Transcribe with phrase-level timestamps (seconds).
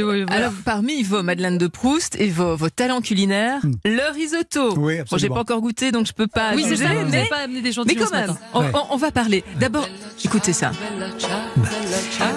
[0.00, 0.42] que oui, voilà.
[0.46, 4.74] Alors, parmi vos Madeleine de Proust et vos, vos talents culinaires, le risotto.
[4.74, 4.78] Hmm.
[4.84, 5.18] Oui, Bon, absolument.
[5.18, 6.52] j'ai pas encore goûté, donc je peux pas.
[6.54, 8.70] Oui, c'est ça, vous mais, n'avez pas amené des mais champignons quand même, on, Ouais.
[8.74, 9.44] on- on va parler.
[9.60, 9.88] D'abord,
[10.24, 10.70] écoutez ça.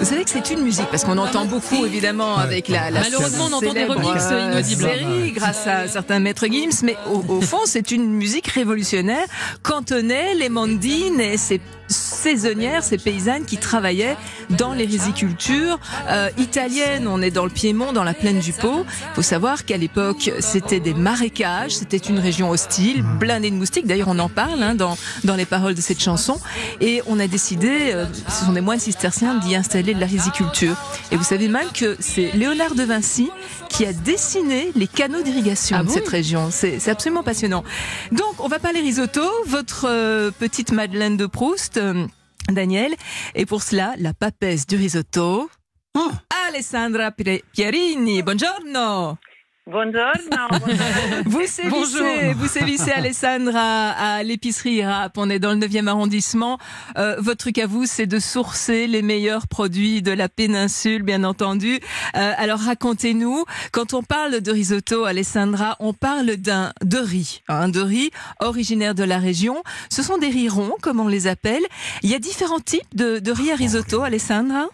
[0.00, 2.42] Vous savez que c'est une musique parce qu'on entend beaucoup évidemment Ouais.
[2.42, 4.82] avec la, la Malheureusement, on entend des remixes euh, inaudibles.
[4.82, 9.26] série grâce à certains maîtres Gims, mais au, au fond, c'est une musique révolutionnaire.
[9.62, 11.60] Cantonais, les mandines et ces
[11.92, 14.16] saisonnières, ces paysannes qui travaillaient
[14.50, 17.06] dans les rizicultures euh, italiennes.
[17.06, 18.84] On est dans le Piémont, dans la plaine du Pô.
[19.10, 23.86] Il faut savoir qu'à l'époque, c'était des marécages, c'était une région hostile, blindée de moustiques.
[23.86, 26.40] D'ailleurs, on en parle hein, dans, dans les paroles de cette chanson.
[26.80, 30.76] Et on a décidé, euh, ce sont des moines cisterciens, d'y installer de la riziculture.
[31.10, 33.30] Et vous savez même que c'est Léonard de Vinci
[33.72, 36.50] qui a dessiné les canaux d'irrigation Ah de bon cette région.
[36.50, 37.64] C'est c'est absolument passionnant.
[38.12, 42.06] Donc, on va parler risotto, votre euh, petite Madeleine de Proust, euh,
[42.50, 42.94] Daniel.
[43.34, 45.50] Et pour cela, la papesse du risotto.
[45.94, 46.10] Ah.
[46.48, 49.16] Alessandra Pierini, buongiorno.
[49.64, 50.48] Buongiorno.
[51.26, 52.34] Vous sévissez, Bonjour.
[52.36, 55.16] vous sévissez Alessandra à l'épicerie Rap.
[55.16, 56.58] On est dans le 9e arrondissement.
[56.98, 61.22] Euh, votre truc à vous, c'est de sourcer les meilleurs produits de la péninsule, bien
[61.22, 61.78] entendu.
[62.16, 67.68] Euh, alors racontez-nous, quand on parle de risotto, Alessandra, on parle d'un de riz, un
[67.68, 69.62] de riz originaire de la région.
[69.90, 71.62] Ce sont des riz ronds, comme on les appelle.
[72.02, 74.66] Il y a différents types de, de riz à risotto, Alessandra?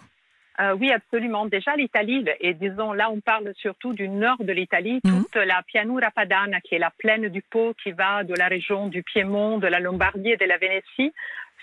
[0.61, 1.45] Euh, oui, absolument.
[1.45, 5.23] Déjà, l'Italie, et disons, là, on parle surtout du nord de l'Italie, Mhm.
[5.23, 8.87] toute la Pianura Padana, qui est la plaine du Pô, qui va de la région
[8.87, 11.13] du Piémont, de la Lombardie et de la Vénétie.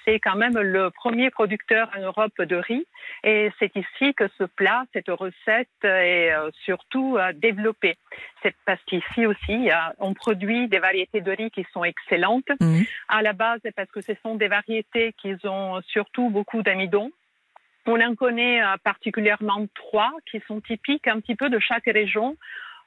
[0.07, 2.87] C'est quand même le premier producteur en Europe de riz.
[3.25, 7.97] Et c'est ici que ce plat, cette recette est euh, surtout euh, développée.
[8.43, 12.49] C'est parce qu'ici aussi, on produit des variétés de riz qui sont excellentes.
[12.61, 12.85] Mhm.
[13.09, 17.11] À la base, parce que ce sont des variétés qui ont surtout beaucoup d'amidon.
[17.87, 22.37] On en connaît euh, particulièrement trois qui sont typiques un petit peu de chaque région.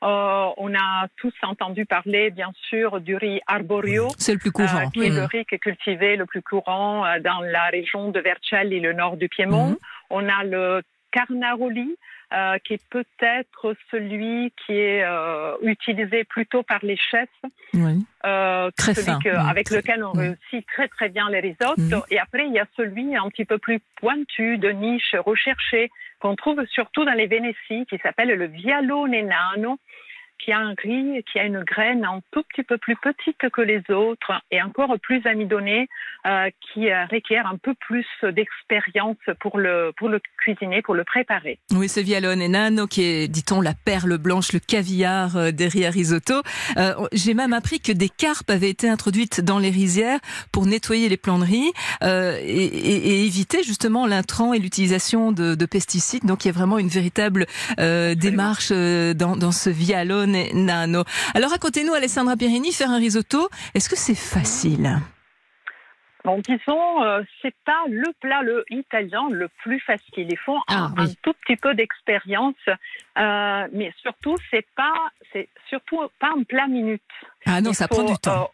[0.02, 4.52] Euh, on a tous entendu parler, bien sûr, du riz arborio, C'est le plus euh,
[4.52, 4.89] courant.
[4.91, 5.28] qui est le Mhm.
[5.31, 8.94] riz qui est cultivé le plus courant euh, dans la région de Vercelli et le
[8.94, 9.72] nord du Piémont.
[9.72, 9.78] Mhm.
[10.09, 10.81] On a le
[11.12, 11.96] carnaroli,
[12.34, 17.28] euh, qui est peut-être celui qui est euh, utilisé plutôt par les chefs
[17.73, 18.06] Oui.
[18.25, 19.19] euh, Très celui fin.
[19.19, 20.19] que- avec lequel on Mm.
[20.19, 22.06] réussit très très bien les risottos.
[22.12, 26.35] Et après, il y a celui un petit peu plus pointu, de niche, recherché, qu'on
[26.35, 29.79] trouve surtout dans les Vénéties, qui s'appelle le vialone nano,
[30.44, 33.61] qui a un riz, qui a une graine un tout petit peu plus petite que
[33.61, 35.88] les autres et encore plus amidonnée,
[36.25, 41.03] euh, qui euh, requiert un peu plus d'expérience pour le, pour le cuisiner, pour le
[41.03, 41.59] préparer.
[41.72, 45.85] Oui, ce Vialone Nano qui est, dit-on, la perle blanche, le caviar euh, des riz
[45.85, 46.35] à risotto.
[46.78, 50.19] Euh, J'ai même appris que des carpes avaient été introduites dans les rizières
[50.51, 51.72] pour nettoyer les riz
[52.03, 56.25] euh, et, et- et éviter justement l'intrant et l'utilisation de, de pesticides.
[56.25, 57.45] Donc il y a vraiment une véritable
[58.16, 60.28] démarche dans, dans ce Vialone
[61.35, 64.97] Alors racontez-nous, Alessandra Pierini, faire un risotto, est-ce que c'est facile?
[66.25, 70.28] Bon, disons, euh, c'est pas le plat le italien le plus facile.
[70.29, 71.03] Il faut un, Ah, oui.
[71.06, 74.94] un tout petit peu d'expérience, euh, mais surtout, c'est pas,
[75.31, 77.01] c'est surtout pas un plat minute.
[77.46, 78.51] Ah non, Il ça faut, prend du temps.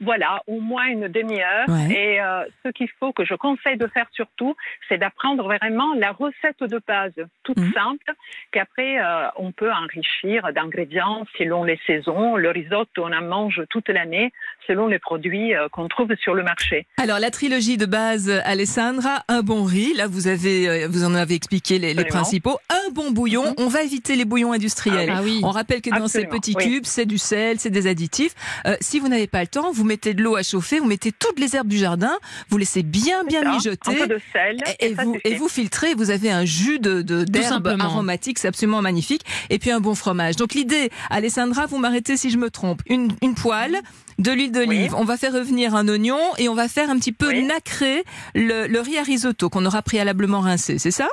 [0.00, 1.68] Voilà, au moins une demi-heure.
[1.68, 1.94] Ouais.
[1.94, 4.56] Et euh, ce qu'il faut que je conseille de faire surtout,
[4.88, 7.12] c'est d'apprendre vraiment la recette de base,
[7.44, 7.72] toute Mhm.
[7.72, 8.12] simple,
[8.52, 12.36] qu'après euh, on peut enrichir d'ingrédients selon les saisons.
[12.36, 14.32] Le risotto, on en mange toute l'année
[14.66, 16.86] selon les produits euh, qu'on trouve sur le marché.
[16.98, 21.34] Alors la trilogie de base, Alessandra, un bon riz, là vous avez, vous en avez
[21.34, 23.44] expliqué les, principaux, un bon bouillon.
[23.58, 25.10] On va éviter les bouillons industriels.
[25.12, 25.40] Ah oui.
[25.44, 26.64] On rappelle que dans ces petits oui.
[26.64, 28.34] cubes, c'est du sel, c'est des additifs.
[28.80, 31.38] Si vous n'avez pas le temps, vous mettez de l'eau à chauffer, vous mettez toutes
[31.38, 32.12] les herbes du jardin,
[32.50, 33.96] vous laissez bien bien Ça, Un mijoter.
[33.96, 34.56] peu de sel.
[34.80, 35.28] Et, et ça vous, suffit.
[35.28, 37.04] et vous filtrez, vous avez un jus de
[37.42, 37.84] simplement.
[37.84, 39.22] aromatiques, c'est absolument magnifique.
[39.50, 40.36] Et puis un bon fromage.
[40.36, 43.78] Donc l'idée, Alessandra, vous m'arrêtez si je me trompe, une, une poêle,
[44.18, 47.12] de l'huile d'olive, on va faire revenir un oignon et on va faire un petit
[47.12, 47.44] peu Oui.
[47.44, 48.02] nacrer
[48.34, 51.08] le, le riz à risotto qu'on aura préalablement rincé, c'est ça?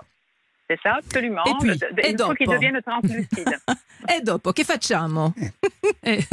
[0.67, 1.43] C'est ça, absolument.
[1.45, 1.71] Et puis,
[2.07, 3.59] il faut qu'il dopo devienne translucide.
[4.09, 5.35] E dopo, che facciamo
[6.01, 6.25] Eh,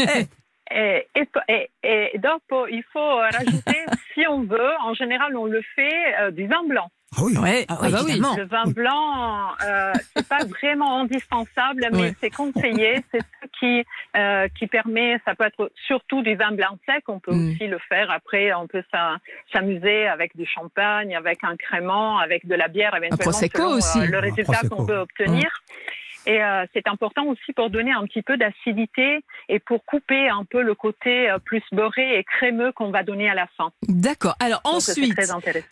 [0.75, 1.09] et,
[1.49, 1.71] et,
[2.15, 3.85] et, dopo, il faut rajouter,
[4.15, 6.89] si on veut, en général, on le fait euh, du vin blanc.
[7.15, 7.37] Ah oui.
[7.37, 8.13] Ouais, ah bah oui.
[8.13, 8.35] évidemment.
[8.37, 12.15] Le vin blanc, euh, c'est pas vraiment indispensable, mais Ouais.
[12.21, 13.03] c'est conseillé.
[13.13, 13.85] C'est ce qui
[14.17, 15.19] euh, qui permet.
[15.27, 17.05] Ça peut être surtout du vin blanc sec.
[17.09, 17.51] On peut Mm.
[17.51, 18.11] aussi le faire.
[18.11, 19.19] Après, on peut s'a-
[19.53, 23.19] s'amuser avec du champagne, avec un crément, avec de la bière éventuellement.
[23.31, 25.51] prosecco selon, euh, le Un résultat qu'on peut obtenir.
[26.27, 30.45] Et euh, c'est important aussi pour donner un petit peu d'acidité et pour couper un
[30.45, 33.71] peu le côté euh, plus beurré et crémeux qu'on va donner à la fin.
[33.89, 34.37] D'accord.
[34.41, 35.19] Alors Donc, ensuite,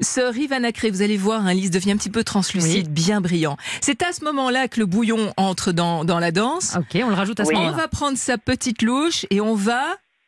[0.00, 3.56] ce riz vanacré, vous allez voir, un lisse devient un petit peu translucide, bien brillant.
[3.80, 6.76] C'est à ce moment-là que le bouillon entre dans, dans la danse.
[6.76, 7.54] Ok, on le rajoute à ce Oui.
[7.56, 7.76] On moment-là.
[7.82, 9.84] va prendre sa petite louche et on va,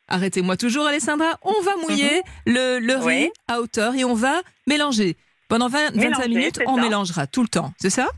[0.09, 3.31] arrêtez-moi toujours Alessandra, on va mouiller le, le riz Oui.
[3.49, 5.17] à hauteur et on va mélanger.
[5.49, 6.83] Pendant 20, 25 Mélanger, minutes, c'est on ça.
[6.83, 8.09] mélangera tout le temps, c'est ça?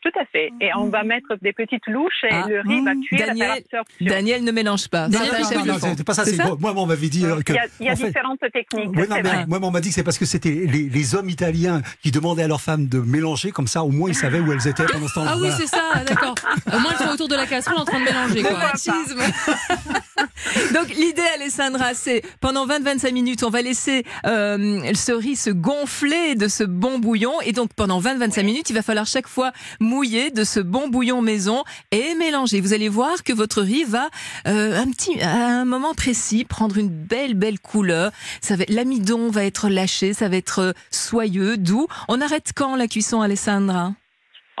[0.00, 0.50] Tout à fait.
[0.60, 2.46] Et on va mettre des petites louches et Ah.
[2.48, 3.00] le riz va Mmh.
[3.02, 3.62] cuire Daniel-.
[4.00, 5.08] Daniel ne mélange pas.
[5.08, 5.26] Non, non,
[5.66, 6.24] non, pas ça.
[6.60, 7.52] Moi, moi, on m'avait dit euh, que.
[7.52, 8.90] Il y a, il y a en fait- différentes techniques.
[8.94, 9.46] Oui, non, c'est mais vrai.
[9.48, 12.44] moi, on m'a dit que c'est parce que c'était les, les hommes italiens qui demandaient
[12.44, 15.08] à leurs femmes de mélanger, comme ça, au moins ils savaient où elles étaient pendant
[15.08, 15.32] ce temps-là.
[15.34, 16.34] Ah oui, c'est ça, d'accord.
[16.72, 20.27] Au moins, elles sont autour de la casserole en train de mélanger, Le quoi.
[20.74, 26.34] Donc l'idée, Alessandra, c'est pendant 20-25 minutes, on va laisser euh, ce riz se gonfler
[26.34, 27.40] de ce bon bouillon.
[27.42, 31.22] Et donc pendant 20-25 minutes, il va falloir chaque fois mouiller de ce bon bouillon
[31.22, 32.60] maison et mélanger.
[32.60, 34.08] Vous allez voir que votre riz va
[34.46, 38.10] euh, un petit, à un moment précis prendre une belle belle couleur.
[38.40, 41.86] Ça va, l'amidon va être lâché, ça va être euh, soyeux, doux.
[42.08, 43.92] On arrête quand la cuisson, Alessandra?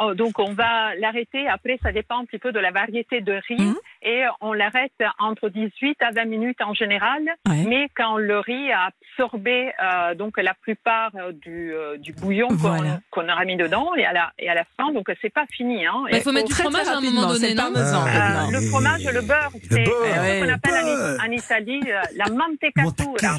[0.00, 1.46] Oh, donc on va l'arrêter.
[1.48, 3.60] Après, ça dépend un petit peu de la variété de riz.
[3.60, 3.76] Mhm.
[4.02, 7.22] Et on l'arrête entre 18 à 20 minutes en général.
[7.48, 7.64] Ouais.
[7.68, 12.48] Mais quand le riz a absorbé euh, donc la plupart euh, du, euh, du bouillon
[12.48, 13.00] qu'on Voilà.
[13.10, 15.86] qu'on aura mis dedans et à la, et à la fin, donc c'est pas fini.
[15.86, 16.04] Hein.
[16.10, 18.46] Bah, il faut mettre du Très, très fromage à un moment donné, le non Ah,
[18.46, 23.36] Euh, le fromage, le beurre, c'est euh, ce qu'on appelle en, Italie euh, la mantecatura.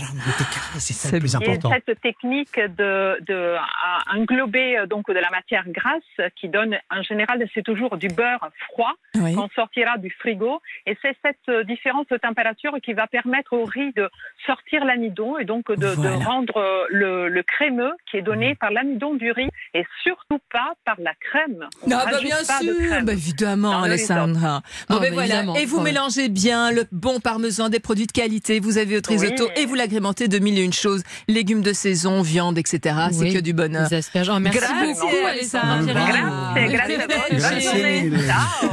[0.77, 1.71] C'est ça le plus important.
[1.85, 7.45] cette technique de, de à englober donc de la matière grasse qui donne en général
[7.53, 9.35] c'est toujours du beurre froid Oui.
[9.35, 10.48] qu'on sortira du frigo
[10.85, 14.09] et c'est cette euh, différence de température qui va permettre au riz de
[14.45, 15.87] sortir l'amidon et donc de,
[16.25, 20.73] rendre euh, le, le crémeux qui est donné par l'amidon du riz et surtout pas
[20.85, 21.67] par la crème.
[21.83, 23.05] On Non, bah rajoute bien pas de sûr, crème.
[23.05, 24.61] bah évidemment, Alessandra.
[24.89, 25.35] Bon, Oh, ben voilà.
[25.35, 25.83] évidemment, Et vous ouais.
[25.83, 28.59] mélangez bien le bon parmesan, des produits de qualité.
[28.59, 29.17] Vous avez votre Oui.
[29.17, 31.03] risotto et vous l'agrémentez de mille et une choses.
[31.27, 32.95] Légumes de saison, viande, etc.
[33.11, 33.87] C'est que du bonheur.
[33.89, 34.29] Les asperges.
[34.33, 35.79] Oh, merci Grazie, beaucoup, Alessandra.
[36.55, 38.09] Grazie, grazie.
[38.09, 38.69] Grazie